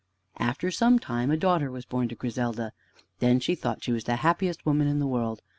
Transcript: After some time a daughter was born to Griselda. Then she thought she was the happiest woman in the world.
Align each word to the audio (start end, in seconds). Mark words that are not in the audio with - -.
After 0.39 0.71
some 0.71 0.97
time 0.97 1.29
a 1.29 1.37
daughter 1.37 1.69
was 1.69 1.85
born 1.85 2.07
to 2.07 2.15
Griselda. 2.15 2.73
Then 3.19 3.39
she 3.39 3.53
thought 3.53 3.83
she 3.83 3.91
was 3.91 4.05
the 4.05 4.15
happiest 4.25 4.65
woman 4.65 4.87
in 4.87 4.97
the 4.97 5.05
world. 5.05 5.43